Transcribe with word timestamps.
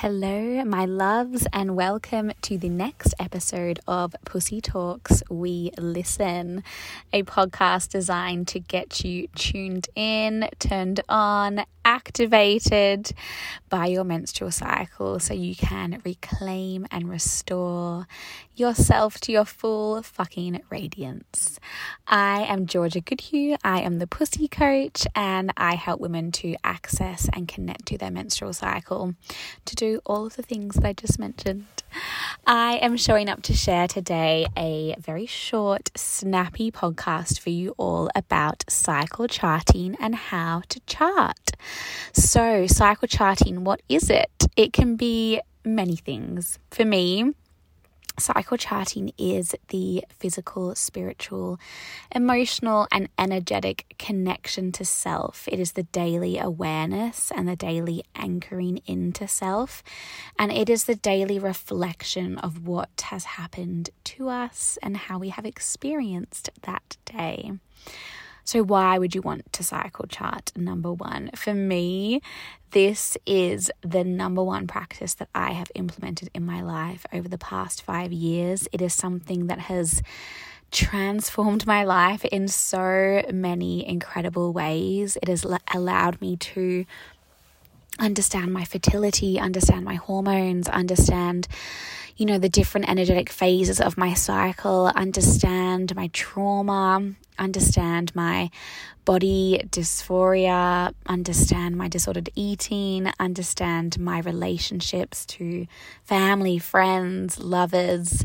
Hello, 0.00 0.62
my 0.62 0.84
loves, 0.84 1.46
and 1.54 1.74
welcome 1.74 2.30
to 2.42 2.58
the 2.58 2.68
next 2.68 3.14
episode 3.18 3.80
of 3.88 4.14
Pussy 4.26 4.60
Talks 4.60 5.22
We 5.30 5.70
Listen, 5.78 6.62
a 7.14 7.22
podcast 7.22 7.88
designed 7.92 8.46
to 8.48 8.60
get 8.60 9.02
you 9.06 9.28
tuned 9.28 9.88
in, 9.94 10.50
turned 10.58 11.00
on, 11.08 11.64
activated 11.82 13.12
by 13.70 13.86
your 13.86 14.04
menstrual 14.04 14.50
cycle 14.50 15.18
so 15.18 15.32
you 15.32 15.56
can 15.56 16.02
reclaim 16.04 16.86
and 16.90 17.08
restore 17.08 18.06
yourself 18.58 19.20
to 19.20 19.32
your 19.32 19.44
full 19.44 20.02
fucking 20.02 20.62
radiance. 20.70 21.60
I 22.06 22.42
am 22.42 22.66
Georgia 22.66 23.00
Goodhue. 23.00 23.56
I 23.62 23.80
am 23.80 23.98
the 23.98 24.06
Pussy 24.06 24.48
Coach, 24.48 25.06
and 25.14 25.52
I 25.56 25.74
help 25.74 26.00
women 26.00 26.32
to 26.32 26.56
access 26.64 27.28
and 27.32 27.46
connect 27.46 27.86
to 27.86 27.98
their 27.98 28.10
menstrual 28.10 28.52
cycle 28.52 29.14
to 29.64 29.74
do 29.74 30.00
all 30.06 30.26
of 30.26 30.36
the 30.36 30.42
things 30.42 30.76
that 30.76 30.86
I 30.86 30.92
just 30.92 31.18
mentioned. 31.18 31.66
I 32.46 32.76
am 32.76 32.96
showing 32.96 33.28
up 33.28 33.42
to 33.42 33.54
share 33.54 33.88
today 33.88 34.46
a 34.56 34.94
very 34.98 35.26
short, 35.26 35.90
snappy 35.96 36.70
podcast 36.70 37.40
for 37.40 37.50
you 37.50 37.74
all 37.76 38.10
about 38.14 38.64
cycle 38.68 39.28
charting 39.28 39.96
and 40.00 40.14
how 40.14 40.62
to 40.68 40.80
chart. 40.86 41.52
So, 42.12 42.66
cycle 42.66 43.08
charting, 43.08 43.64
what 43.64 43.82
is 43.88 44.10
it? 44.10 44.46
It 44.56 44.72
can 44.72 44.96
be 44.96 45.40
many 45.64 45.96
things. 45.96 46.58
For 46.70 46.84
me, 46.84 47.34
Cycle 48.18 48.56
charting 48.56 49.12
is 49.18 49.54
the 49.68 50.04
physical, 50.08 50.74
spiritual, 50.74 51.60
emotional, 52.14 52.86
and 52.90 53.08
energetic 53.18 53.94
connection 53.98 54.72
to 54.72 54.84
self. 54.86 55.46
It 55.52 55.60
is 55.60 55.72
the 55.72 55.82
daily 55.82 56.38
awareness 56.38 57.30
and 57.30 57.46
the 57.46 57.56
daily 57.56 58.04
anchoring 58.14 58.80
into 58.86 59.28
self. 59.28 59.82
And 60.38 60.50
it 60.50 60.70
is 60.70 60.84
the 60.84 60.94
daily 60.94 61.38
reflection 61.38 62.38
of 62.38 62.66
what 62.66 63.02
has 63.10 63.24
happened 63.24 63.90
to 64.04 64.30
us 64.30 64.78
and 64.82 64.96
how 64.96 65.18
we 65.18 65.28
have 65.28 65.44
experienced 65.44 66.48
that 66.62 66.96
day. 67.04 67.52
So, 68.46 68.62
why 68.62 68.96
would 68.96 69.12
you 69.12 69.22
want 69.22 69.52
to 69.54 69.64
cycle 69.64 70.06
chart? 70.06 70.52
Number 70.54 70.92
one, 70.92 71.30
for 71.34 71.52
me, 71.52 72.22
this 72.70 73.18
is 73.26 73.72
the 73.82 74.04
number 74.04 74.42
one 74.42 74.68
practice 74.68 75.14
that 75.14 75.28
I 75.34 75.52
have 75.52 75.72
implemented 75.74 76.30
in 76.32 76.46
my 76.46 76.62
life 76.62 77.04
over 77.12 77.28
the 77.28 77.38
past 77.38 77.82
five 77.82 78.12
years. 78.12 78.68
It 78.72 78.80
is 78.80 78.94
something 78.94 79.48
that 79.48 79.58
has 79.58 80.00
transformed 80.70 81.66
my 81.66 81.82
life 81.82 82.24
in 82.24 82.46
so 82.46 83.24
many 83.32 83.84
incredible 83.84 84.52
ways. 84.52 85.18
It 85.20 85.26
has 85.26 85.44
allowed 85.74 86.20
me 86.20 86.36
to 86.36 86.84
understand 87.98 88.52
my 88.52 88.64
fertility, 88.64 89.40
understand 89.40 89.84
my 89.84 89.96
hormones, 89.96 90.68
understand 90.68 91.48
you 92.16 92.24
know, 92.24 92.38
the 92.38 92.48
different 92.48 92.88
energetic 92.88 93.28
phases 93.28 93.80
of 93.80 93.98
my 93.98 94.14
cycle, 94.14 94.90
understand 94.94 95.94
my 95.94 96.08
trauma, 96.12 97.12
understand 97.38 98.14
my 98.14 98.50
body 99.04 99.62
dysphoria, 99.70 100.92
understand 101.06 101.76
my 101.76 101.88
disordered 101.88 102.30
eating, 102.34 103.10
understand 103.20 103.98
my 103.98 104.20
relationships 104.20 105.26
to 105.26 105.66
family, 106.04 106.58
friends, 106.58 107.38
lovers. 107.38 108.24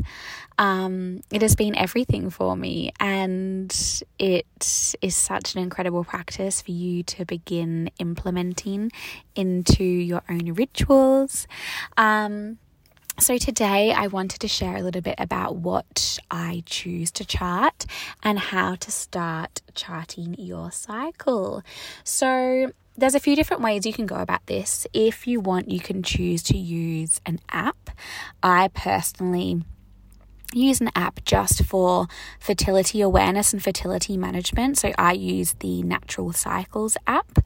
Um, 0.58 1.22
it 1.30 1.42
has 1.42 1.54
been 1.54 1.76
everything 1.76 2.30
for 2.30 2.56
me, 2.56 2.92
and 2.98 3.70
it 4.18 4.94
is 5.02 5.14
such 5.14 5.54
an 5.54 5.62
incredible 5.62 6.04
practice 6.04 6.62
for 6.62 6.72
you 6.72 7.02
to 7.04 7.24
begin 7.24 7.90
implementing 7.98 8.90
into 9.34 9.84
your 9.84 10.22
own 10.28 10.52
rituals. 10.54 11.46
Um, 11.96 12.58
so, 13.18 13.36
today 13.36 13.92
I 13.92 14.06
wanted 14.06 14.40
to 14.40 14.48
share 14.48 14.76
a 14.76 14.82
little 14.82 15.02
bit 15.02 15.16
about 15.18 15.56
what 15.56 16.18
I 16.30 16.62
choose 16.66 17.10
to 17.12 17.24
chart 17.24 17.84
and 18.22 18.38
how 18.38 18.74
to 18.76 18.90
start 18.90 19.60
charting 19.74 20.34
your 20.38 20.70
cycle. 20.72 21.62
So, 22.04 22.72
there's 22.96 23.14
a 23.14 23.20
few 23.20 23.36
different 23.36 23.62
ways 23.62 23.86
you 23.86 23.92
can 23.92 24.06
go 24.06 24.16
about 24.16 24.46
this. 24.46 24.86
If 24.92 25.26
you 25.26 25.40
want, 25.40 25.70
you 25.70 25.80
can 25.80 26.02
choose 26.02 26.42
to 26.44 26.56
use 26.56 27.20
an 27.24 27.38
app. 27.50 27.90
I 28.42 28.68
personally 28.68 29.62
use 30.52 30.80
an 30.80 30.90
app 30.94 31.24
just 31.24 31.64
for 31.64 32.06
fertility 32.38 33.00
awareness 33.00 33.52
and 33.52 33.62
fertility 33.62 34.16
management. 34.16 34.78
So 34.78 34.92
I 34.98 35.12
use 35.12 35.54
the 35.60 35.82
Natural 35.82 36.32
Cycles 36.32 36.96
app. 37.06 37.38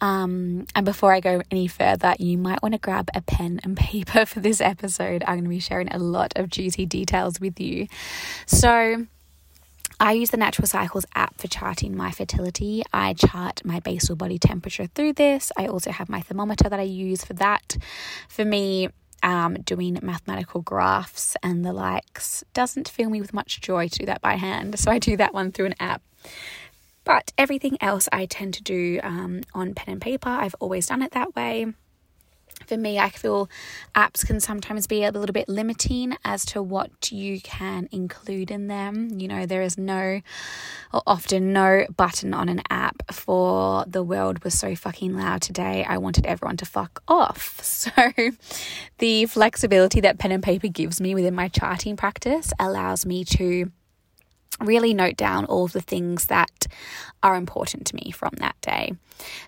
Um, 0.00 0.66
and 0.74 0.84
before 0.84 1.12
I 1.12 1.20
go 1.20 1.42
any 1.50 1.66
further, 1.66 2.14
you 2.18 2.38
might 2.38 2.62
want 2.62 2.72
to 2.72 2.78
grab 2.78 3.08
a 3.14 3.20
pen 3.20 3.60
and 3.64 3.76
paper 3.84 4.26
for 4.26 4.40
this 4.40 4.60
episode. 4.60 5.22
I'm 5.26 5.34
going 5.34 5.44
to 5.44 5.50
be 5.50 5.60
sharing 5.60 5.92
a 5.92 5.98
lot 5.98 6.32
of 6.36 6.48
juicy 6.48 6.86
details 6.86 7.40
with 7.40 7.60
you. 7.60 7.86
So 8.46 9.06
I 10.00 10.12
use 10.12 10.30
the 10.30 10.36
Natural 10.36 10.66
Cycles 10.66 11.06
app 11.14 11.38
for 11.38 11.46
charting 11.46 11.96
my 11.96 12.10
fertility. 12.10 12.82
I 12.92 13.14
chart 13.14 13.64
my 13.64 13.80
basal 13.80 14.16
body 14.16 14.38
temperature 14.38 14.86
through 14.86 15.14
this. 15.14 15.52
I 15.56 15.66
also 15.66 15.92
have 15.92 16.08
my 16.08 16.20
thermometer 16.20 16.68
that 16.68 16.80
I 16.80 16.84
use 16.84 17.24
for 17.24 17.34
that. 17.34 17.76
For 18.28 18.44
me, 18.44 18.88
um, 19.22 19.54
doing 19.62 19.98
mathematical 20.02 20.60
graphs 20.60 21.36
and 21.42 21.64
the 21.64 21.72
likes 21.72 22.44
doesn't 22.52 22.88
fill 22.88 23.10
me 23.10 23.20
with 23.20 23.32
much 23.34 23.60
joy 23.60 23.88
to 23.88 23.98
do 24.00 24.06
that 24.06 24.20
by 24.20 24.34
hand. 24.34 24.78
So 24.78 24.90
I 24.90 24.98
do 24.98 25.16
that 25.16 25.34
one 25.34 25.52
through 25.52 25.66
an 25.66 25.74
app. 25.80 26.02
But 27.04 27.32
everything 27.36 27.76
else 27.80 28.08
I 28.12 28.26
tend 28.26 28.54
to 28.54 28.62
do 28.62 28.98
um, 29.02 29.42
on 29.54 29.74
pen 29.74 29.92
and 29.92 30.00
paper. 30.00 30.30
I've 30.30 30.56
always 30.58 30.86
done 30.86 31.02
it 31.02 31.12
that 31.12 31.36
way 31.36 31.74
for 32.64 32.76
me, 32.76 32.98
I 32.98 33.10
feel 33.10 33.48
apps 33.94 34.26
can 34.26 34.40
sometimes 34.40 34.86
be 34.86 35.04
a 35.04 35.10
little 35.10 35.32
bit 35.32 35.48
limiting 35.48 36.16
as 36.24 36.44
to 36.46 36.62
what 36.62 37.12
you 37.12 37.40
can 37.40 37.88
include 37.92 38.50
in 38.50 38.68
them. 38.68 39.08
You 39.18 39.28
know, 39.28 39.46
there 39.46 39.62
is 39.62 39.78
no, 39.78 40.20
or 40.92 41.02
often 41.06 41.52
no 41.52 41.86
button 41.96 42.34
on 42.34 42.48
an 42.48 42.62
app 42.70 43.02
for 43.12 43.84
the 43.86 44.02
world 44.02 44.42
was 44.44 44.54
so 44.54 44.74
fucking 44.74 45.16
loud 45.16 45.42
today. 45.42 45.84
I 45.88 45.98
wanted 45.98 46.26
everyone 46.26 46.56
to 46.58 46.66
fuck 46.66 47.02
off. 47.08 47.60
So, 47.84 47.90
the 48.98 49.26
flexibility 49.26 50.00
that 50.00 50.18
pen 50.18 50.32
and 50.32 50.42
paper 50.42 50.68
gives 50.68 51.00
me 51.00 51.14
within 51.14 51.34
my 51.34 51.48
charting 51.48 51.96
practice 51.96 52.52
allows 52.58 53.04
me 53.04 53.24
to 53.24 53.70
really 54.60 54.94
note 54.94 55.16
down 55.16 55.44
all 55.46 55.64
of 55.64 55.72
the 55.72 55.80
things 55.80 56.26
that 56.26 56.66
are 57.22 57.36
important 57.36 57.86
to 57.86 57.96
me 57.96 58.10
from 58.10 58.32
that 58.38 58.56
day. 58.60 58.92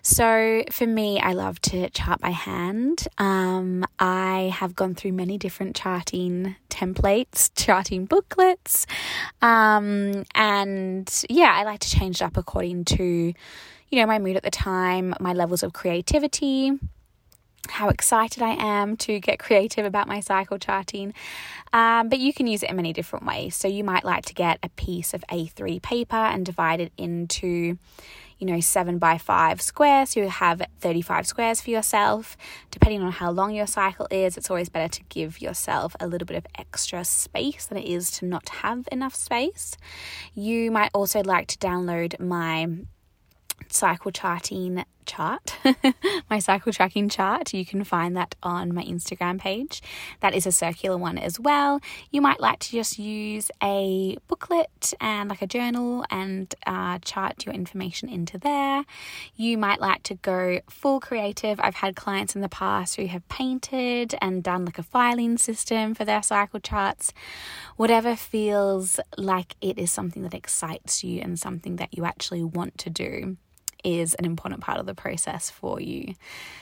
So, 0.01 0.63
for 0.71 0.87
me, 0.87 1.19
I 1.19 1.33
love 1.33 1.61
to 1.61 1.89
chart 1.89 2.19
by 2.19 2.29
hand. 2.29 3.07
Um, 3.17 3.85
I 3.99 4.51
have 4.55 4.75
gone 4.75 4.95
through 4.95 5.13
many 5.13 5.37
different 5.37 5.75
charting 5.75 6.55
templates, 6.69 7.51
charting 7.55 8.05
booklets, 8.05 8.87
um, 9.41 10.23
and 10.33 11.23
yeah, 11.29 11.51
I 11.53 11.63
like 11.63 11.81
to 11.81 11.89
change 11.89 12.21
it 12.21 12.25
up 12.25 12.37
according 12.37 12.85
to, 12.85 13.03
you 13.03 13.99
know, 13.99 14.05
my 14.05 14.19
mood 14.19 14.37
at 14.37 14.43
the 14.43 14.51
time, 14.51 15.13
my 15.19 15.33
levels 15.33 15.63
of 15.63 15.73
creativity 15.73 16.79
how 17.71 17.89
excited 17.89 18.41
I 18.41 18.51
am 18.51 18.97
to 18.97 19.19
get 19.19 19.39
creative 19.39 19.85
about 19.85 20.07
my 20.07 20.19
cycle 20.19 20.57
charting. 20.57 21.13
Um, 21.73 22.09
but 22.09 22.19
you 22.19 22.33
can 22.33 22.47
use 22.47 22.63
it 22.63 22.69
in 22.69 22.75
many 22.75 22.93
different 22.93 23.25
ways. 23.25 23.55
So 23.55 23.67
you 23.67 23.83
might 23.83 24.03
like 24.03 24.25
to 24.25 24.33
get 24.33 24.59
a 24.63 24.69
piece 24.69 25.13
of 25.13 25.23
A3 25.31 25.81
paper 25.81 26.15
and 26.15 26.45
divide 26.45 26.79
it 26.79 26.91
into, 26.97 27.77
you 28.37 28.47
know, 28.47 28.59
seven 28.59 28.97
by 28.97 29.17
five 29.17 29.61
squares. 29.61 30.11
So 30.11 30.21
you 30.21 30.29
have 30.29 30.61
35 30.79 31.27
squares 31.27 31.61
for 31.61 31.69
yourself. 31.69 32.37
Depending 32.71 33.01
on 33.01 33.11
how 33.11 33.31
long 33.31 33.53
your 33.53 33.67
cycle 33.67 34.07
is, 34.09 34.37
it's 34.37 34.49
always 34.49 34.69
better 34.69 34.89
to 34.89 35.03
give 35.09 35.41
yourself 35.41 35.95
a 35.99 36.07
little 36.07 36.25
bit 36.25 36.37
of 36.37 36.47
extra 36.57 37.03
space 37.03 37.65
than 37.65 37.77
it 37.77 37.85
is 37.85 38.11
to 38.11 38.25
not 38.25 38.49
have 38.49 38.87
enough 38.91 39.15
space. 39.15 39.77
You 40.33 40.71
might 40.71 40.91
also 40.93 41.21
like 41.21 41.47
to 41.47 41.57
download 41.57 42.19
my 42.19 42.67
cycle 43.69 44.11
charting 44.11 44.83
chart, 45.07 45.57
my 46.29 46.37
cycle 46.37 46.71
tracking 46.71 47.09
chart. 47.09 47.53
You 47.53 47.65
can 47.65 47.83
find 47.83 48.15
that 48.15 48.35
on 48.43 48.73
my 48.73 48.83
Instagram 48.83 49.39
page. 49.39 49.81
That 50.19 50.35
is 50.35 50.45
a 50.45 50.51
circular 50.51 50.97
one 50.97 51.17
as 51.17 51.39
well. 51.39 51.79
You 52.11 52.21
might 52.21 52.39
like 52.39 52.59
to 52.59 52.71
just 52.71 52.99
use 52.99 53.49
a 53.63 54.17
booklet 54.27 54.93
and 55.01 55.29
like 55.29 55.41
a 55.41 55.47
journal 55.47 56.05
and 56.11 56.53
uh, 56.67 56.99
chart 56.99 57.45
your 57.45 57.55
information 57.55 58.09
into 58.09 58.37
there. 58.37 58.83
You 59.35 59.57
might 59.57 59.79
like 59.79 60.03
to 60.03 60.15
go 60.15 60.59
full 60.69 60.99
creative. 60.99 61.59
I've 61.59 61.75
had 61.75 61.95
clients 61.95 62.35
in 62.35 62.41
the 62.41 62.49
past 62.49 62.97
who 62.97 63.07
have 63.07 63.27
painted 63.29 64.13
and 64.21 64.43
done 64.43 64.65
like 64.65 64.77
a 64.77 64.83
filing 64.83 65.37
system 65.37 65.95
for 65.95 66.05
their 66.05 66.21
cycle 66.21 66.59
charts. 66.59 67.13
Whatever 67.77 68.15
feels 68.15 68.99
like 69.17 69.55
it 69.61 69.79
is 69.79 69.91
something 69.91 70.23
that 70.23 70.33
excites 70.33 71.03
you 71.03 71.21
and 71.21 71.39
something 71.39 71.77
that 71.77 71.97
you 71.97 72.05
actually 72.05 72.43
want 72.43 72.77
to 72.79 72.89
do 72.89 73.37
is 73.83 74.13
an 74.15 74.25
important 74.25 74.61
part 74.61 74.79
of 74.79 74.85
the 74.85 74.95
process 74.95 75.49
for 75.49 75.79
you. 75.79 76.13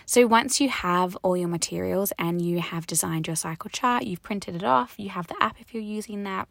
So, 0.05 0.27
once 0.27 0.59
you 0.59 0.69
have 0.69 1.15
all 1.23 1.37
your 1.37 1.47
materials 1.47 2.13
and 2.17 2.41
you 2.41 2.59
have 2.59 2.87
designed 2.87 3.27
your 3.27 3.35
cycle 3.35 3.69
chart, 3.69 4.03
you've 4.03 4.23
printed 4.23 4.55
it 4.55 4.63
off, 4.63 4.95
you 4.97 5.09
have 5.09 5.27
the 5.27 5.35
app 5.41 5.59
if 5.59 5.73
you're 5.73 5.83
using 5.83 6.23
that, 6.23 6.47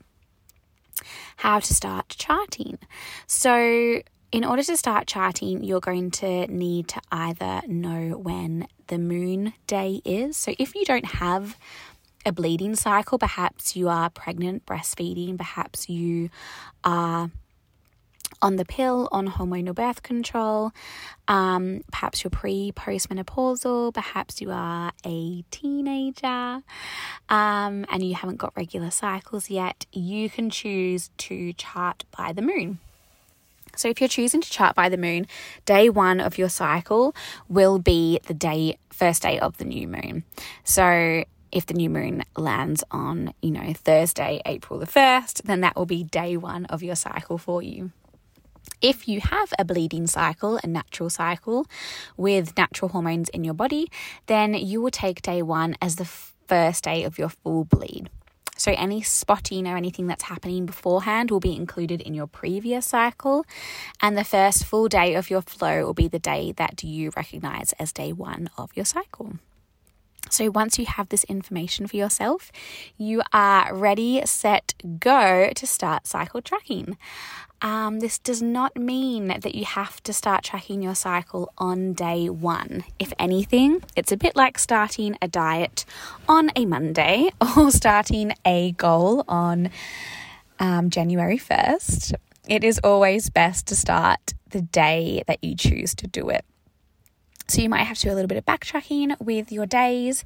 how 1.37 1.61
to 1.61 1.75
start 1.75 2.08
charting. 2.08 2.78
So, 3.26 4.02
in 4.32 4.44
order 4.44 4.64
to 4.64 4.76
start 4.76 5.06
charting, 5.06 5.62
you're 5.62 5.78
going 5.78 6.11
to 6.11 6.49
need 6.49 6.88
to 6.88 7.00
either 7.12 7.61
know 7.69 8.19
when 8.19 8.66
the 8.88 8.99
moon 8.99 9.52
day 9.69 10.00
is. 10.05 10.37
So 10.37 10.55
if 10.58 10.75
you 10.75 10.84
don't 10.84 11.05
have 11.05 11.56
a 12.26 12.32
bleeding 12.32 12.75
cycle, 12.75 13.16
perhaps 13.16 13.76
you 13.76 13.88
are 13.88 14.11
pregnant, 14.11 14.66
breastfeeding, 14.66 15.37
perhaps 15.37 15.88
you 15.88 16.31
are 16.82 17.31
on 18.44 18.56
the 18.56 18.64
pill, 18.67 19.08
on 19.11 19.26
hormonal 19.26 19.75
birth 19.75 20.02
control, 20.02 20.70
um, 21.29 21.81
perhaps 21.91 22.23
you're 22.23 22.31
pre 22.31 22.73
postmenopausal, 22.73 23.94
perhaps 23.94 24.43
you 24.43 24.50
are 24.50 24.93
a 25.06 25.43
teenager 25.50 26.62
um, 27.31 27.87
and 27.91 28.02
you 28.02 28.14
haven't 28.14 28.37
got 28.37 28.52
regular 28.55 28.91
cycles 28.91 29.49
yet, 29.49 29.87
you 29.93 30.29
can 30.29 30.50
choose 30.50 31.11
to 31.17 31.55
chart 31.55 32.05
by 32.14 32.35
the 32.35 32.43
moon. 32.43 32.81
So, 33.76 33.88
if 33.88 33.99
you're 33.99 34.08
choosing 34.08 34.43
to 34.43 34.50
chart 34.50 34.76
by 34.76 34.90
the 34.90 34.99
moon, 34.99 35.26
day 35.64 35.88
one 35.88 36.20
of 36.20 36.37
your 36.37 36.50
cycle 36.50 37.17
will 37.49 37.79
be 37.79 38.20
the 38.26 38.35
day, 38.35 38.76
first 38.90 39.23
day 39.23 39.38
of 39.38 39.56
the 39.56 39.64
new 39.64 39.88
moon. 39.88 40.23
So, 40.64 41.25
if 41.50 41.64
the 41.64 41.75
new 41.75 41.88
moon 41.88 42.25
lands 42.37 42.85
on, 42.90 43.32
you 43.40 43.52
know, 43.52 43.73
Thursday, 43.73 44.43
April 44.44 44.79
the 44.79 44.87
1st, 44.87 45.44
then 45.44 45.62
that 45.62 45.76
will 45.76 45.87
be 45.87 46.05
day 46.05 46.37
one 46.37 46.67
of 46.67 46.82
your 46.82 46.97
cycle 46.97 47.38
for 47.38 47.62
you. 47.62 47.90
If 48.81 49.08
you 49.08 49.20
have 49.20 49.52
a 49.58 49.64
bleeding 49.64 50.06
cycle, 50.06 50.58
a 50.62 50.66
natural 50.66 51.11
cycle 51.11 51.66
with 52.16 52.56
natural 52.56 52.90
hormones 52.90 53.28
in 53.31 53.44
your 53.44 53.55
body, 53.55 53.90
then 54.26 54.55
you 54.55 54.81
will 54.81 54.90
take 54.90 55.22
day 55.22 55.43
one 55.43 55.76
as 55.81 55.96
the 55.96 56.05
first 56.05 56.84
day 56.84 57.05
of 57.05 57.19
your 57.19 57.31
full 57.31 57.64
bleed. 57.64 58.11
So, 58.56 58.72
any 58.72 59.02
spotting 59.02 59.66
or 59.66 59.76
anything 59.76 60.06
that's 60.06 60.25
happening 60.25 60.64
beforehand 60.64 61.31
will 61.31 61.40
be 61.40 61.56
included 61.56 62.00
in 62.00 62.14
your 62.14 62.28
previous 62.28 62.87
cycle, 62.87 63.44
and 64.00 64.16
the 64.16 64.22
first 64.22 64.64
full 64.64 64.88
day 64.88 65.14
of 65.14 65.28
your 65.28 65.43
flow 65.43 65.84
will 65.84 65.94
be 65.94 66.06
the 66.06 66.20
day 66.20 66.52
that 66.52 66.84
you 66.84 67.11
recognize 67.16 67.72
as 67.81 67.93
day 67.93 68.12
one 68.12 68.49
of 68.56 68.70
your 68.76 68.84
cycle. 68.84 69.38
So, 70.31 70.50
once 70.50 70.79
you 70.79 70.87
have 70.87 71.09
this 71.11 71.25
information 71.25 71.87
for 71.87 71.97
yourself, 71.97 72.50
you 72.97 73.23
are 73.32 73.75
ready, 73.75 74.23
set, 74.25 74.75
go 74.99 75.50
to 75.55 75.67
start 75.67 76.06
cycle 76.06 76.41
tracking. 76.43 76.97
Um, 77.62 78.00
this 78.00 78.19
does 78.19 78.43
not 78.43 78.76
mean 78.76 79.29
that 79.29 79.55
you 79.55 79.65
have 79.65 80.03
to 80.03 80.12
start 80.12 80.44
tracking 80.44 80.82
your 80.82 80.94
cycle 80.94 81.50
on 81.56 81.94
day 81.94 82.29
one. 82.29 82.85
If 82.99 83.12
anything, 83.19 83.82
it's 83.97 84.12
a 84.12 84.19
bit 84.19 84.37
like 84.37 84.59
starting 84.59 85.17
a 85.23 85.29
diet 85.29 85.87
on 86.29 86.50
a 86.56 86.67
Monday 86.67 87.31
or 87.56 87.71
starting 87.71 88.32
a 88.44 88.73
goal 88.73 89.25
on 89.29 89.71
um, 90.59 90.91
January 90.91 91.38
1st. 91.38 92.15
It 92.47 92.65
is 92.65 92.79
always 92.85 93.31
best 93.31 93.67
to 93.69 93.76
start 93.76 94.35
the 94.50 94.61
day 94.61 95.23
that 95.26 95.43
you 95.43 95.56
choose 95.56 95.94
to 95.97 96.06
do 96.06 96.29
it. 96.29 96.44
So 97.49 97.62
you 97.62 97.69
might 97.69 97.85
have 97.85 97.99
to 97.99 98.08
do 98.08 98.12
a 98.12 98.14
little 98.14 98.29
bit 98.29 98.38
of 98.38 98.46
backtracking 98.46 99.20
with 99.20 99.52
your 99.52 99.67
days, 99.67 100.25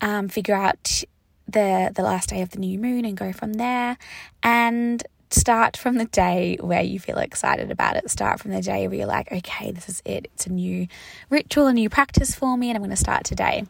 um, 0.00 0.28
figure 0.28 0.54
out 0.54 1.04
the 1.46 1.92
the 1.94 2.02
last 2.02 2.28
day 2.30 2.42
of 2.42 2.50
the 2.50 2.58
new 2.58 2.78
moon 2.78 3.04
and 3.04 3.16
go 3.16 3.32
from 3.32 3.54
there 3.54 3.98
and 4.42 5.02
start 5.30 5.76
from 5.76 5.96
the 5.96 6.04
day 6.06 6.56
where 6.60 6.82
you 6.82 6.98
feel 6.98 7.18
excited 7.18 7.70
about 7.70 7.96
it. 7.96 8.10
Start 8.10 8.40
from 8.40 8.50
the 8.50 8.60
day 8.60 8.88
where 8.88 8.98
you're 8.98 9.06
like, 9.06 9.30
okay, 9.30 9.70
this 9.70 9.88
is 9.88 10.02
it. 10.04 10.28
It's 10.34 10.46
a 10.46 10.52
new 10.52 10.88
ritual, 11.28 11.68
a 11.68 11.72
new 11.72 11.88
practice 11.88 12.34
for 12.34 12.56
me, 12.56 12.68
and 12.68 12.76
I'm 12.76 12.82
going 12.82 12.90
to 12.90 12.96
start 12.96 13.24
today. 13.24 13.64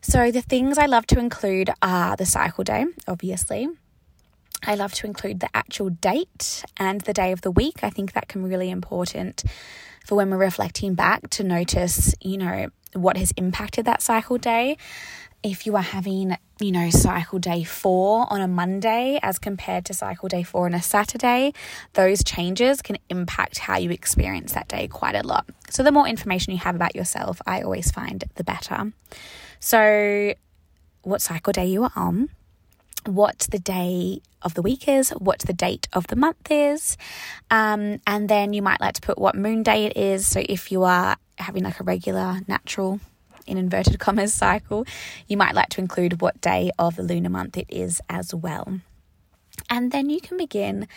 So, 0.00 0.30
the 0.30 0.42
things 0.42 0.78
I 0.78 0.86
love 0.86 1.06
to 1.08 1.18
include 1.18 1.70
are 1.82 2.16
the 2.16 2.26
cycle 2.26 2.64
day, 2.64 2.86
obviously. 3.06 3.68
I 4.62 4.74
love 4.74 4.92
to 4.94 5.06
include 5.06 5.40
the 5.40 5.48
actual 5.54 5.90
date 5.90 6.64
and 6.76 7.00
the 7.02 7.12
day 7.12 7.32
of 7.32 7.42
the 7.42 7.50
week. 7.50 7.82
I 7.82 7.90
think 7.90 8.12
that 8.12 8.28
can 8.28 8.42
be 8.42 8.48
really 8.48 8.70
important 8.70 9.44
for 10.04 10.14
when 10.16 10.30
we're 10.30 10.36
reflecting 10.38 10.94
back 10.94 11.28
to 11.30 11.44
notice, 11.44 12.14
you 12.20 12.38
know, 12.38 12.68
what 12.94 13.16
has 13.16 13.32
impacted 13.32 13.84
that 13.86 14.02
cycle 14.02 14.38
day 14.38 14.76
if 15.44 15.66
you 15.66 15.76
are 15.76 15.82
having, 15.82 16.36
you 16.58 16.72
know, 16.72 16.88
cycle 16.88 17.38
day 17.38 17.62
four 17.64 18.26
on 18.32 18.40
a 18.40 18.48
Monday 18.48 19.20
as 19.22 19.38
compared 19.38 19.84
to 19.84 19.94
cycle 19.94 20.26
day 20.26 20.42
four 20.42 20.64
on 20.64 20.72
a 20.72 20.80
Saturday, 20.80 21.52
those 21.92 22.24
changes 22.24 22.80
can 22.80 22.96
impact 23.10 23.58
how 23.58 23.76
you 23.76 23.90
experience 23.90 24.54
that 24.54 24.68
day 24.68 24.88
quite 24.88 25.14
a 25.14 25.22
lot. 25.22 25.44
So, 25.70 25.82
the 25.82 25.92
more 25.92 26.08
information 26.08 26.54
you 26.54 26.58
have 26.60 26.74
about 26.74 26.96
yourself, 26.96 27.42
I 27.46 27.60
always 27.60 27.90
find 27.90 28.24
the 28.36 28.42
better. 28.42 28.92
So, 29.60 30.32
what 31.02 31.20
cycle 31.20 31.52
day 31.52 31.66
you 31.66 31.84
are 31.84 31.92
on, 31.94 32.30
what 33.06 33.46
the 33.50 33.58
day 33.58 34.20
of 34.42 34.54
the 34.54 34.62
week 34.62 34.88
is, 34.88 35.10
what 35.10 35.40
the 35.40 35.52
date 35.52 35.88
of 35.92 36.06
the 36.08 36.16
month 36.16 36.50
is, 36.50 36.96
um, 37.50 38.00
and 38.06 38.28
then 38.28 38.52
you 38.52 38.62
might 38.62 38.80
like 38.80 38.94
to 38.94 39.00
put 39.00 39.18
what 39.18 39.34
moon 39.34 39.62
day 39.62 39.86
it 39.86 39.96
is. 39.96 40.26
So, 40.26 40.42
if 40.48 40.70
you 40.70 40.84
are 40.84 41.16
having 41.38 41.64
like 41.64 41.80
a 41.80 41.84
regular 41.84 42.40
natural 42.46 43.00
in 43.46 43.58
inverted 43.58 43.98
commas 44.00 44.32
cycle, 44.32 44.86
you 45.26 45.36
might 45.36 45.54
like 45.54 45.68
to 45.70 45.80
include 45.80 46.20
what 46.20 46.40
day 46.40 46.70
of 46.78 46.96
the 46.96 47.02
lunar 47.02 47.30
month 47.30 47.56
it 47.56 47.66
is 47.68 48.00
as 48.08 48.34
well. 48.34 48.80
And 49.70 49.92
then 49.92 50.10
you 50.10 50.20
can 50.20 50.36
begin 50.36 50.88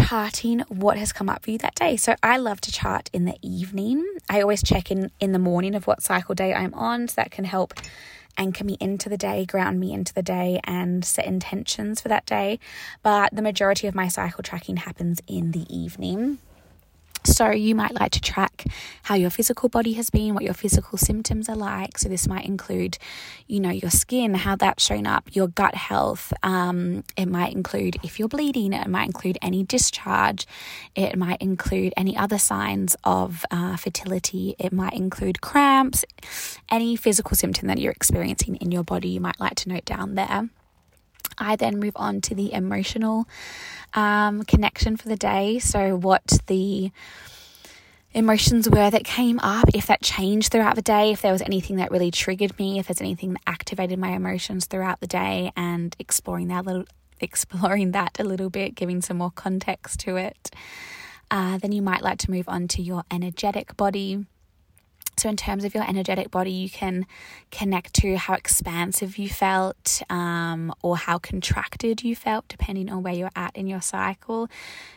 charting 0.00 0.60
what 0.68 0.96
has 0.98 1.12
come 1.12 1.28
up 1.28 1.44
for 1.44 1.50
you 1.50 1.58
that 1.58 1.74
day. 1.74 1.96
So 1.96 2.14
I 2.22 2.36
love 2.36 2.60
to 2.62 2.72
chart 2.72 3.10
in 3.12 3.24
the 3.24 3.36
evening. 3.42 4.04
I 4.28 4.40
always 4.40 4.62
check 4.62 4.90
in 4.90 5.10
in 5.20 5.32
the 5.32 5.38
morning 5.38 5.74
of 5.74 5.86
what 5.86 6.02
cycle 6.02 6.34
day 6.34 6.54
I'm 6.54 6.74
on 6.74 7.08
so 7.08 7.14
that 7.16 7.30
can 7.30 7.44
help 7.44 7.74
anchor 8.38 8.64
me 8.64 8.76
into 8.80 9.08
the 9.08 9.16
day, 9.16 9.46
ground 9.46 9.80
me 9.80 9.92
into 9.92 10.12
the 10.12 10.22
day, 10.22 10.60
and 10.64 11.04
set 11.04 11.24
intentions 11.24 12.00
for 12.00 12.08
that 12.08 12.26
day. 12.26 12.58
But 13.02 13.34
the 13.34 13.42
majority 13.42 13.86
of 13.86 13.94
my 13.94 14.08
cycle 14.08 14.42
tracking 14.42 14.76
happens 14.76 15.20
in 15.26 15.52
the 15.52 15.66
evening. 15.74 16.38
So, 17.26 17.50
you 17.50 17.74
might 17.74 17.94
like 17.94 18.12
to 18.12 18.20
track 18.20 18.64
how 19.02 19.14
your 19.14 19.30
physical 19.30 19.68
body 19.68 19.94
has 19.94 20.10
been, 20.10 20.34
what 20.34 20.44
your 20.44 20.54
physical 20.54 20.98
symptoms 20.98 21.48
are 21.48 21.56
like. 21.56 21.98
So, 21.98 22.08
this 22.08 22.28
might 22.28 22.44
include, 22.44 22.98
you 23.46 23.60
know, 23.60 23.70
your 23.70 23.90
skin, 23.90 24.34
how 24.34 24.56
that's 24.56 24.84
shown 24.84 25.06
up, 25.06 25.34
your 25.34 25.48
gut 25.48 25.74
health. 25.74 26.32
Um, 26.42 27.04
it 27.16 27.26
might 27.26 27.52
include 27.52 27.96
if 28.02 28.18
you're 28.18 28.28
bleeding, 28.28 28.72
it 28.72 28.88
might 28.88 29.06
include 29.06 29.38
any 29.42 29.62
discharge, 29.64 30.46
it 30.94 31.16
might 31.16 31.40
include 31.42 31.92
any 31.96 32.16
other 32.16 32.38
signs 32.38 32.96
of 33.04 33.44
uh, 33.50 33.76
fertility, 33.76 34.54
it 34.58 34.72
might 34.72 34.94
include 34.94 35.40
cramps, 35.40 36.04
any 36.70 36.96
physical 36.96 37.36
symptom 37.36 37.68
that 37.68 37.78
you're 37.78 37.92
experiencing 37.92 38.56
in 38.56 38.70
your 38.70 38.84
body, 38.84 39.08
you 39.08 39.20
might 39.20 39.40
like 39.40 39.54
to 39.56 39.68
note 39.68 39.84
down 39.84 40.14
there. 40.14 40.48
I 41.38 41.56
then 41.56 41.78
move 41.78 41.94
on 41.96 42.20
to 42.22 42.34
the 42.34 42.52
emotional 42.52 43.28
um, 43.94 44.42
connection 44.44 44.96
for 44.96 45.08
the 45.08 45.16
day. 45.16 45.58
So, 45.58 45.96
what 45.96 46.38
the 46.46 46.90
emotions 48.12 48.68
were 48.68 48.90
that 48.90 49.04
came 49.04 49.38
up, 49.40 49.68
if 49.74 49.86
that 49.86 50.02
changed 50.02 50.50
throughout 50.50 50.74
the 50.74 50.82
day, 50.82 51.12
if 51.12 51.20
there 51.20 51.32
was 51.32 51.42
anything 51.42 51.76
that 51.76 51.90
really 51.90 52.10
triggered 52.10 52.58
me, 52.58 52.78
if 52.78 52.86
there's 52.86 53.02
anything 53.02 53.34
that 53.34 53.42
activated 53.46 53.98
my 53.98 54.10
emotions 54.10 54.64
throughout 54.64 55.00
the 55.00 55.06
day, 55.06 55.52
and 55.56 55.94
exploring 55.98 56.48
that 56.48 56.64
little, 56.64 56.84
exploring 57.20 57.92
that 57.92 58.18
a 58.18 58.24
little 58.24 58.50
bit, 58.50 58.74
giving 58.74 59.00
some 59.02 59.18
more 59.18 59.30
context 59.30 60.00
to 60.00 60.16
it. 60.16 60.50
Uh, 61.30 61.58
then 61.58 61.72
you 61.72 61.82
might 61.82 62.02
like 62.02 62.18
to 62.18 62.30
move 62.30 62.48
on 62.48 62.68
to 62.68 62.80
your 62.80 63.02
energetic 63.10 63.76
body. 63.76 64.24
So, 65.18 65.30
in 65.30 65.36
terms 65.36 65.64
of 65.64 65.74
your 65.74 65.88
energetic 65.88 66.30
body, 66.30 66.50
you 66.50 66.68
can 66.68 67.06
connect 67.50 67.94
to 67.94 68.18
how 68.18 68.34
expansive 68.34 69.16
you 69.16 69.30
felt 69.30 70.02
um, 70.10 70.74
or 70.82 70.98
how 70.98 71.16
contracted 71.16 72.04
you 72.04 72.14
felt, 72.14 72.46
depending 72.48 72.90
on 72.90 73.02
where 73.02 73.14
you're 73.14 73.30
at 73.34 73.56
in 73.56 73.66
your 73.66 73.80
cycle. 73.80 74.50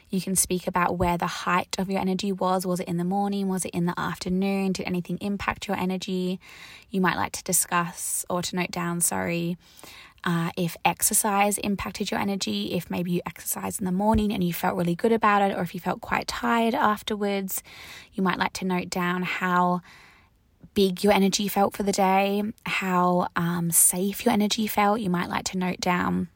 You 0.10 0.20
can 0.20 0.36
speak 0.36 0.68
about 0.68 0.98
where 0.98 1.18
the 1.18 1.26
height 1.28 1.74
of 1.80 1.90
your 1.90 2.02
energy 2.02 2.34
was. 2.34 2.68
Was 2.68 2.82
it 2.82 2.90
in 2.90 2.98
the 2.98 3.06
morning? 3.06 3.48
Was 3.48 3.64
it 3.64 3.74
in 3.74 3.86
the 3.86 3.98
afternoon? 3.98 4.74
Did 4.74 4.88
anything 4.88 5.20
impact 5.22 5.70
your 5.70 5.78
energy? 5.78 6.42
You 6.90 7.00
might 7.00 7.16
like 7.16 7.32
to 7.34 7.44
discuss 7.44 8.26
or 8.30 8.42
to 8.42 8.56
note 8.58 8.72
down, 8.72 9.00
sorry, 9.00 9.58
uh, 10.26 10.52
if 10.58 10.76
exercise 10.84 11.58
impacted 11.60 12.12
your 12.12 12.20
energy, 12.20 12.74
if 12.74 12.92
maybe 12.92 13.12
you 13.12 13.22
exercised 13.26 13.80
in 13.80 13.86
the 13.86 13.92
morning 13.94 14.34
and 14.34 14.44
you 14.44 14.52
felt 14.52 14.76
really 14.76 14.96
good 14.96 15.14
about 15.14 15.50
it, 15.50 15.58
or 15.58 15.62
if 15.62 15.74
you 15.74 15.80
felt 15.80 16.02
quite 16.02 16.28
tired 16.28 16.76
afterwards. 16.76 17.64
You 18.12 18.22
might 18.22 18.38
like 18.38 18.52
to 18.54 18.66
note 18.66 18.90
down 18.90 19.24
how 19.24 19.82
big 20.80 21.04
your 21.04 21.12
energy 21.12 21.50
felt 21.50 21.76
for 21.76 21.84
the 21.84 21.92
day, 21.92 22.42
how 22.66 23.28
um, 23.36 23.70
safe 23.70 24.24
your 24.24 24.32
energy 24.34 24.66
felt. 24.66 25.02
You 25.02 25.10
might 25.10 25.28
like 25.28 25.44
to 25.52 25.58
note 25.58 25.82
down, 25.82 26.30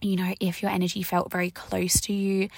you 0.00 0.16
know, 0.16 0.32
if 0.40 0.62
your 0.62 0.70
energy 0.70 1.02
felt 1.02 1.30
very 1.30 1.50
close 1.50 2.00
to 2.02 2.12
you 2.14 2.48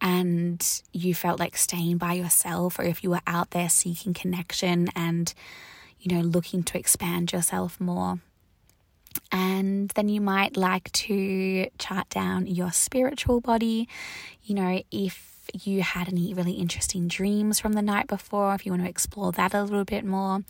and 0.00 0.82
you 0.90 1.14
felt 1.14 1.38
like 1.38 1.54
staying 1.54 1.98
by 1.98 2.14
yourself, 2.14 2.78
or 2.78 2.84
if 2.84 3.04
you 3.04 3.10
were 3.10 3.20
out 3.26 3.50
there 3.50 3.68
seeking 3.68 4.14
connection 4.14 4.88
and, 4.96 5.34
you 6.00 6.16
know, 6.16 6.22
looking 6.22 6.62
to 6.62 6.78
expand 6.78 7.30
yourself 7.30 7.78
more. 7.78 8.18
And 9.30 9.90
then 9.90 10.08
you 10.08 10.22
might 10.22 10.56
like 10.56 10.90
to 10.92 11.68
chart 11.78 12.08
down 12.08 12.46
your 12.46 12.72
spiritual 12.72 13.42
body, 13.42 13.86
you 14.44 14.54
know, 14.54 14.82
if 14.90 15.37
you 15.54 15.82
had 15.82 16.08
any 16.08 16.34
really 16.34 16.52
interesting 16.52 17.08
dreams 17.08 17.58
from 17.60 17.72
the 17.72 17.82
night 17.82 18.06
before, 18.06 18.54
if 18.54 18.66
you 18.66 18.72
want 18.72 18.82
to 18.82 18.88
explore 18.88 19.32
that 19.32 19.54
a 19.54 19.62
little 19.62 19.84
bit 19.84 20.04
more, 20.04 20.44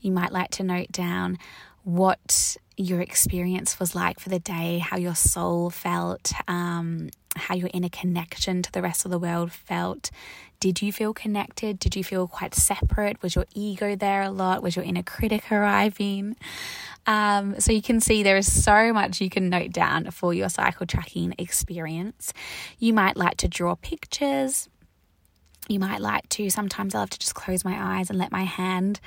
you 0.00 0.10
might 0.10 0.32
like 0.32 0.50
to 0.52 0.62
note 0.62 0.92
down 0.92 1.38
what 1.84 2.56
your 2.76 3.00
experience 3.00 3.78
was 3.78 3.94
like 3.94 4.18
for 4.18 4.30
the 4.30 4.38
day, 4.38 4.78
how 4.78 4.96
your 4.96 5.14
soul 5.14 5.70
felt, 5.70 6.32
um, 6.48 7.10
how 7.36 7.54
your 7.54 7.70
inner 7.72 7.88
connection 7.88 8.62
to 8.62 8.72
the 8.72 8.82
rest 8.82 9.04
of 9.04 9.10
the 9.10 9.18
world 9.18 9.52
felt. 9.52 10.10
Did 10.60 10.80
you 10.80 10.92
feel 10.92 11.12
connected? 11.12 11.78
Did 11.78 11.94
you 11.94 12.02
feel 12.02 12.26
quite 12.26 12.54
separate? 12.54 13.22
Was 13.22 13.34
your 13.34 13.44
ego 13.54 13.94
there 13.96 14.22
a 14.22 14.30
lot? 14.30 14.62
Was 14.62 14.76
your 14.76 14.84
inner 14.84 15.02
critic 15.02 15.52
arriving? 15.52 16.36
Um, 17.06 17.60
so 17.60 17.70
you 17.70 17.82
can 17.82 18.00
see 18.00 18.22
there 18.22 18.38
is 18.38 18.50
so 18.50 18.92
much 18.92 19.20
you 19.20 19.28
can 19.28 19.50
note 19.50 19.72
down 19.72 20.10
for 20.10 20.32
your 20.32 20.48
cycle 20.48 20.86
tracking 20.86 21.34
experience. 21.38 22.32
You 22.78 22.94
might 22.94 23.16
like 23.16 23.36
to 23.38 23.48
draw 23.48 23.74
pictures. 23.74 24.68
You 25.68 25.78
might 25.78 26.00
like 26.00 26.28
to, 26.30 26.48
sometimes 26.50 26.94
I 26.94 27.00
love 27.00 27.10
to 27.10 27.18
just 27.18 27.34
close 27.34 27.64
my 27.64 27.98
eyes 27.98 28.08
and 28.08 28.18
let 28.18 28.32
my 28.32 28.44
hand 28.44 29.00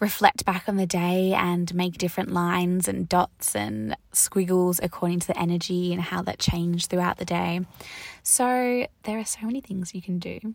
reflect 0.00 0.44
back 0.44 0.68
on 0.68 0.76
the 0.76 0.86
day 0.86 1.32
and 1.32 1.74
make 1.74 1.98
different 1.98 2.32
lines 2.32 2.88
and 2.88 3.08
dots 3.08 3.54
and 3.54 3.96
squiggles 4.12 4.80
according 4.82 5.20
to 5.20 5.26
the 5.28 5.38
energy 5.38 5.92
and 5.92 6.02
how 6.02 6.22
that 6.22 6.38
changed 6.38 6.90
throughout 6.90 7.18
the 7.18 7.24
day. 7.24 7.60
So, 8.22 8.86
there 9.04 9.18
are 9.18 9.24
so 9.24 9.46
many 9.46 9.60
things 9.60 9.94
you 9.94 10.02
can 10.02 10.18
do. 10.18 10.54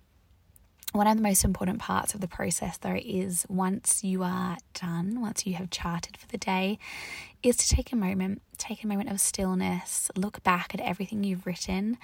One 0.94 1.06
of 1.06 1.18
the 1.18 1.24
most 1.24 1.44
important 1.44 1.80
parts 1.80 2.14
of 2.14 2.22
the 2.22 2.28
process, 2.30 2.78
though, 2.78 3.00
is 3.04 3.46
once 3.50 4.04
you 4.04 4.24
are 4.24 4.58
done, 4.74 5.20
once 5.20 5.46
you 5.46 5.54
have 5.56 5.70
charted 5.70 6.16
for 6.18 6.28
the 6.28 6.38
day, 6.38 6.80
is 7.44 7.58
to 7.58 7.76
take 7.76 7.92
a 7.92 7.96
moment, 7.96 8.42
take 8.58 8.84
a 8.84 8.88
moment 8.88 9.10
of 9.10 9.20
stillness, 9.20 10.10
look 10.16 10.42
back 10.44 10.74
at 10.74 10.80
everything 10.80 11.24
you've 11.24 11.46
written, 11.46 11.98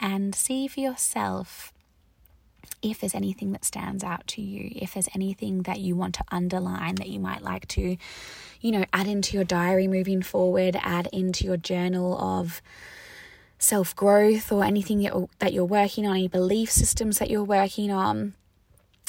and 0.00 0.34
see 0.34 0.66
for 0.66 0.80
yourself 0.80 1.72
if 2.82 3.00
there's 3.00 3.14
anything 3.14 3.52
that 3.52 3.64
stands 3.64 4.04
out 4.04 4.26
to 4.28 4.42
you, 4.42 4.70
if 4.76 4.94
there's 4.94 5.08
anything 5.14 5.62
that 5.62 5.80
you 5.80 5.96
want 5.96 6.14
to 6.16 6.24
underline 6.30 6.96
that 6.96 7.08
you 7.08 7.20
might 7.20 7.42
like 7.42 7.66
to, 7.68 7.96
you 8.60 8.70
know, 8.72 8.84
add 8.92 9.06
into 9.06 9.36
your 9.36 9.44
diary 9.44 9.88
moving 9.88 10.22
forward, 10.22 10.76
add 10.80 11.08
into 11.12 11.44
your 11.44 11.56
journal 11.56 12.18
of 12.18 12.62
self 13.58 13.94
growth 13.96 14.52
or 14.52 14.64
anything 14.64 15.08
that 15.38 15.52
you're 15.52 15.64
working 15.64 16.06
on, 16.06 16.16
any 16.16 16.28
belief 16.28 16.70
systems 16.70 17.18
that 17.18 17.30
you're 17.30 17.44
working 17.44 17.90
on, 17.90 18.34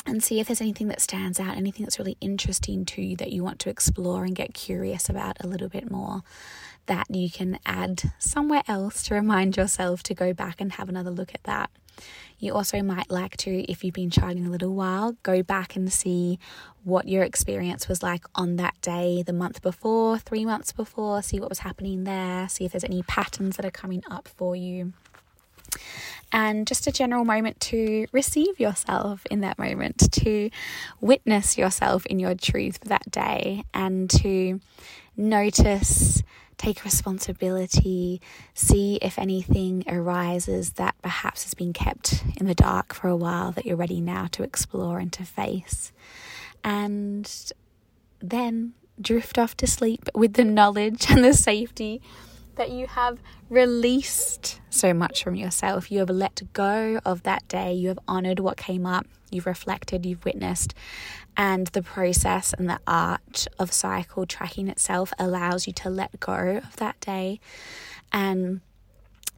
and 0.06 0.24
see 0.24 0.40
if 0.40 0.48
there's 0.48 0.62
anything 0.62 0.88
that 0.88 1.02
stands 1.02 1.40
out, 1.40 1.58
anything 1.58 1.84
that's 1.84 2.00
really 2.00 2.18
interesting 2.22 2.86
to 2.86 3.02
you 3.02 3.16
that 3.18 3.32
you 3.32 3.44
want 3.44 3.60
to 3.60 3.70
explore 3.70 4.24
and 4.24 4.36
get 4.36 4.54
curious 4.54 5.10
about 5.10 5.38
a 5.44 5.48
little 5.48 5.70
bit 5.70 5.90
more. 5.92 6.22
That 6.88 7.08
you 7.10 7.32
can 7.32 7.58
add 7.66 8.12
somewhere 8.20 8.62
else 8.68 9.02
to 9.04 9.16
remind 9.16 9.58
yourself 9.58 10.04
to 10.04 10.14
go 10.14 10.34
back 10.34 10.62
and 10.62 10.74
have 10.74 10.88
another 10.88 11.10
look 11.10 11.34
at 11.34 11.44
that. 11.44 11.72
You 12.38 12.54
also 12.54 12.82
might 12.84 13.10
like 13.10 13.38
to, 13.38 13.72
if 13.72 13.84
you've 13.84 13.94
been 13.94 14.10
charting 14.10 14.46
a 14.46 14.50
little 14.50 14.76
while, 14.76 15.16
go 15.24 15.42
back 15.42 15.76
and 15.76 15.92
see 15.92 16.38
what 16.84 17.08
your 17.08 17.24
experience 17.24 17.88
was 17.88 18.04
like 18.04 18.26
on 18.36 18.58
that 18.58 18.80
day, 18.82 19.24
the 19.26 19.34
month 19.34 19.62
before, 19.62 20.18
three 20.20 20.46
months 20.46 20.72
before, 20.72 21.22
see 21.22 21.40
what 21.40 21.50
was 21.50 21.60
happening 21.60 22.04
there, 22.04 22.50
see 22.50 22.66
if 22.66 22.74
there's 22.74 22.84
any 22.84 23.04
patterns 23.04 23.56
that 23.56 23.66
are 23.66 23.72
coming 23.72 24.04
up 24.12 24.28
for 24.28 24.56
you. 24.56 24.94
And 26.32 26.68
just 26.68 26.88
a 26.88 26.92
general 26.92 27.24
moment 27.24 27.60
to 27.62 28.08
receive 28.12 28.60
yourself 28.60 29.26
in 29.32 29.40
that 29.42 29.58
moment, 29.58 30.12
to 30.12 30.50
witness 31.00 31.58
yourself 31.58 32.06
in 32.06 32.20
your 32.20 32.36
truth 32.36 32.80
for 32.80 32.90
that 32.90 33.10
day, 33.10 33.64
and 33.74 34.10
to 34.10 34.60
notice 35.16 36.22
take 36.58 36.84
responsibility, 36.84 38.22
see 38.54 38.98
if 39.02 39.20
anything 39.20 39.84
arises 39.88 40.74
that 40.74 40.96
perhaps 41.02 41.44
has 41.44 41.54
been 41.54 41.74
kept 41.74 42.24
in 42.38 42.46
the 42.48 42.56
dark 42.56 42.94
for 42.94 43.08
a 43.08 43.16
while 43.16 43.52
that 43.52 43.66
you're 43.66 43.76
ready 43.76 44.02
now 44.02 44.28
to 44.32 44.44
explore 44.44 45.00
and 45.00 45.12
to 45.14 45.24
face. 45.24 45.92
And 46.64 47.30
then 48.20 48.74
drift 49.00 49.38
off 49.38 49.58
to 49.58 49.68
sleep 49.68 50.10
with 50.16 50.34
the 50.34 50.44
knowledge 50.44 51.10
and 51.10 51.24
the 51.24 51.34
safety 51.34 52.02
that 52.56 52.72
you 52.72 52.88
have 52.88 53.20
released 53.50 54.62
so 54.70 54.94
much 54.94 55.24
from 55.24 55.36
yourself. 55.36 55.92
You 55.92 56.00
have 56.00 56.10
let 56.10 56.42
go 56.54 57.00
of 57.06 57.24
that 57.24 57.48
day. 57.48 57.74
You 57.74 57.90
have 57.90 58.00
honored 58.08 58.40
what 58.40 58.58
came 58.58 58.86
up. 58.86 59.06
You've 59.30 59.46
reflected, 59.46 60.06
you've 60.06 60.24
witnessed. 60.24 60.74
And 61.38 61.68
the 61.68 61.82
process 61.82 62.54
and 62.54 62.70
the 62.70 62.80
art 62.88 63.48
of 63.60 63.74
cycle 63.74 64.26
tracking 64.26 64.68
itself 64.70 65.14
allows 65.20 65.68
you 65.68 65.74
to 65.74 65.90
let 65.90 66.20
go 66.20 66.62
of 66.64 66.76
that 66.78 67.00
day 67.02 67.40
and 68.12 68.62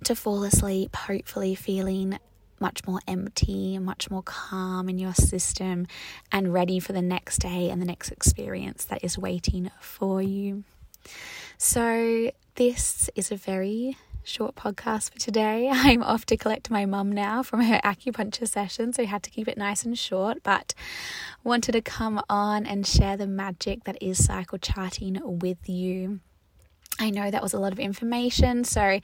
to 0.03 0.15
fall 0.15 0.43
asleep, 0.43 0.95
hopefully 0.95 1.55
feeling 1.55 2.19
much 2.59 2.85
more 2.87 2.99
empty, 3.07 3.77
much 3.77 4.09
more 4.09 4.23
calm 4.23 4.89
in 4.89 4.97
your 4.97 5.13
system, 5.13 5.87
and 6.31 6.53
ready 6.53 6.79
for 6.79 6.93
the 6.93 7.01
next 7.01 7.39
day 7.39 7.69
and 7.69 7.81
the 7.81 7.85
next 7.85 8.11
experience 8.11 8.85
that 8.85 9.03
is 9.03 9.17
waiting 9.17 9.69
for 9.79 10.21
you. 10.21 10.63
So, 11.57 12.31
this 12.55 13.09
is 13.15 13.31
a 13.31 13.35
very 13.35 13.97
short 14.27 14.55
podcast 14.55 15.13
for 15.13 15.19
today. 15.19 15.69
I'm 15.71 16.03
off 16.03 16.25
to 16.27 16.37
collect 16.37 16.69
my 16.69 16.85
mum 16.85 17.11
now 17.11 17.43
from 17.43 17.61
her 17.61 17.79
acupuncture 17.83 18.47
session, 18.47 18.91
so 18.91 19.03
I 19.03 19.05
had 19.05 19.23
to 19.23 19.29
keep 19.29 19.47
it 19.47 19.57
nice 19.57 19.83
and 19.83 19.97
short, 19.97 20.43
but 20.43 20.73
wanted 21.43 21.71
to 21.71 21.81
come 21.81 22.21
on 22.29 22.65
and 22.65 22.85
share 22.85 23.15
the 23.15 23.27
magic 23.27 23.85
that 23.85 23.97
is 24.01 24.23
cycle 24.23 24.57
charting 24.57 25.19
with 25.23 25.69
you. 25.69 26.19
I 26.99 27.11
know 27.11 27.29
that 27.29 27.43
was 27.43 27.53
a 27.53 27.59
lot 27.59 27.73
of 27.73 27.79
information, 27.79 28.63
so 28.63 28.99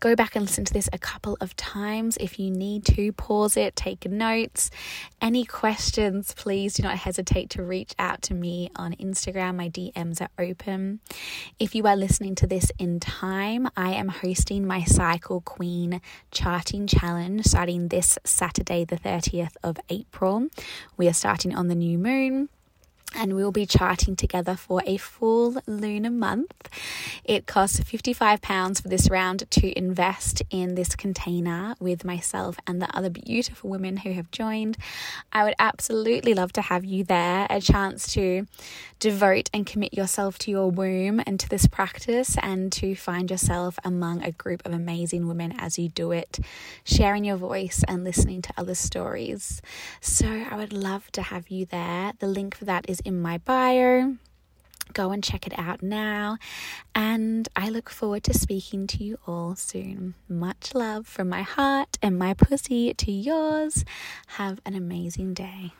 go 0.00 0.16
back 0.16 0.34
and 0.34 0.44
listen 0.44 0.64
to 0.64 0.72
this 0.72 0.88
a 0.92 0.98
couple 0.98 1.36
of 1.40 1.54
times 1.56 2.16
if 2.18 2.38
you 2.38 2.50
need 2.50 2.84
to. 2.86 3.12
Pause 3.12 3.56
it, 3.56 3.76
take 3.76 4.04
notes. 4.08 4.70
Any 5.20 5.44
questions, 5.44 6.34
please 6.36 6.74
do 6.74 6.82
not 6.82 6.98
hesitate 6.98 7.50
to 7.50 7.62
reach 7.62 7.94
out 7.98 8.22
to 8.22 8.34
me 8.34 8.70
on 8.76 8.94
Instagram. 8.94 9.56
My 9.56 9.68
DMs 9.68 10.20
are 10.20 10.30
open. 10.38 11.00
If 11.58 11.74
you 11.74 11.86
are 11.86 11.96
listening 11.96 12.34
to 12.36 12.46
this 12.46 12.72
in 12.78 12.98
time, 13.00 13.68
I 13.76 13.92
am 13.92 14.08
hosting 14.08 14.66
my 14.66 14.82
Cycle 14.84 15.40
Queen 15.40 16.00
Charting 16.30 16.86
Challenge 16.86 17.44
starting 17.44 17.88
this 17.88 18.18
Saturday, 18.24 18.84
the 18.84 18.96
30th 18.96 19.56
of 19.62 19.78
April. 19.88 20.48
We 20.96 21.08
are 21.08 21.12
starting 21.12 21.54
on 21.54 21.68
the 21.68 21.74
new 21.74 21.96
moon 21.96 22.48
and 23.14 23.34
we'll 23.34 23.52
be 23.52 23.66
charting 23.66 24.16
together 24.16 24.56
for 24.56 24.82
a 24.86 24.96
full 24.96 25.56
lunar 25.66 26.10
month. 26.10 26.68
It 27.24 27.46
costs 27.46 27.80
£55 27.80 28.82
for 28.82 28.88
this 28.88 29.08
round 29.08 29.50
to 29.52 29.78
invest 29.78 30.42
in 30.50 30.74
this 30.74 30.94
container 30.94 31.74
with 31.80 32.04
myself 32.04 32.58
and 32.66 32.82
the 32.82 32.94
other 32.96 33.10
beautiful 33.10 33.70
women 33.70 33.98
who 33.98 34.12
have 34.12 34.30
joined. 34.30 34.76
I 35.32 35.44
would 35.44 35.54
absolutely 35.58 36.34
love 36.34 36.52
to 36.54 36.62
have 36.62 36.84
you 36.84 37.04
there, 37.04 37.46
a 37.48 37.60
chance 37.60 38.12
to 38.14 38.46
devote 38.98 39.50
and 39.52 39.66
commit 39.66 39.94
yourself 39.94 40.38
to 40.38 40.50
your 40.50 40.70
womb 40.70 41.22
and 41.26 41.38
to 41.40 41.48
this 41.48 41.66
practice, 41.66 42.36
and 42.42 42.72
to 42.72 42.94
find 42.94 43.30
yourself 43.30 43.78
among 43.84 44.22
a 44.22 44.32
group 44.32 44.64
of 44.64 44.72
amazing 44.72 45.28
women 45.28 45.54
as 45.58 45.78
you 45.78 45.88
do 45.88 46.12
it, 46.12 46.38
sharing 46.84 47.24
your 47.24 47.36
voice 47.36 47.84
and 47.86 48.04
listening 48.04 48.42
to 48.42 48.52
other 48.56 48.74
stories. 48.74 49.60
So 50.00 50.26
I 50.50 50.56
would 50.56 50.72
love 50.72 51.10
to 51.12 51.22
have 51.22 51.48
you 51.48 51.66
there. 51.66 52.12
The 52.18 52.26
link 52.26 52.56
for 52.56 52.64
that 52.64 52.88
is 52.96 53.00
in 53.00 53.20
my 53.20 53.38
bio. 53.38 54.16
Go 54.92 55.10
and 55.10 55.22
check 55.22 55.46
it 55.46 55.58
out 55.58 55.82
now. 55.82 56.38
And 56.94 57.48
I 57.54 57.68
look 57.68 57.90
forward 57.90 58.22
to 58.24 58.34
speaking 58.34 58.86
to 58.88 59.04
you 59.04 59.18
all 59.26 59.56
soon. 59.56 60.14
Much 60.28 60.74
love 60.74 61.06
from 61.06 61.28
my 61.28 61.42
heart 61.42 61.98
and 62.00 62.18
my 62.18 62.32
pussy 62.34 62.94
to 62.94 63.12
yours. 63.12 63.84
Have 64.38 64.60
an 64.64 64.74
amazing 64.74 65.34
day. 65.34 65.72